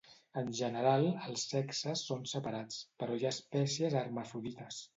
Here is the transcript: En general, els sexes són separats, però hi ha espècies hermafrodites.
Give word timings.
En 0.41 0.47
general, 0.59 1.05
els 1.31 1.43
sexes 1.51 2.03
són 2.09 2.25
separats, 2.33 2.81
però 3.03 3.21
hi 3.21 3.25
ha 3.31 3.35
espècies 3.37 4.01
hermafrodites. 4.03 4.85